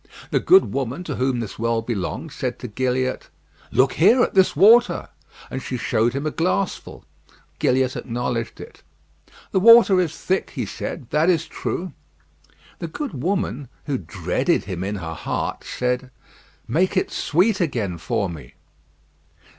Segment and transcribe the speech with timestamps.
[0.31, 3.29] The good woman to whom this well belonged said to Gilliatt:
[3.71, 5.09] "Look here, at this water;"
[5.51, 7.05] and she showed him a glassful.
[7.59, 8.81] Gilliatt acknowledged it.
[9.51, 11.93] "The water is thick," he said; "that is true."
[12.79, 16.09] The good woman, who dreaded him in her heart, said,
[16.67, 18.55] "Make it sweet again for me."